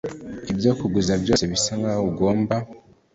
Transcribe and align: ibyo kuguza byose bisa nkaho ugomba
ibyo 0.51 0.71
kuguza 0.79 1.13
byose 1.23 1.43
bisa 1.51 1.71
nkaho 1.79 2.01
ugomba 2.11 2.55